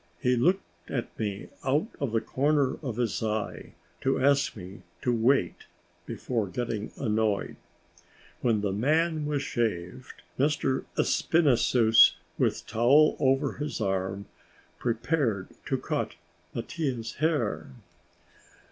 [0.19, 5.13] He looked at me out of the corner of his eye, to ask me to
[5.13, 5.65] wait
[6.07, 7.55] before getting annoyed.
[8.41, 10.49] When the man was shaved, M.
[10.97, 14.25] Espinassous, with towel over his arm,
[14.79, 16.15] prepared to cut
[16.55, 17.67] Mattia's hair.